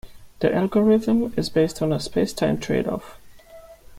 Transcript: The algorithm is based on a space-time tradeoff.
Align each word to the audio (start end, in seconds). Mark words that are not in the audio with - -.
The 0.39 0.51
algorithm 0.51 1.31
is 1.37 1.51
based 1.51 1.79
on 1.79 1.93
a 1.93 1.99
space-time 1.99 2.57
tradeoff. 2.57 3.17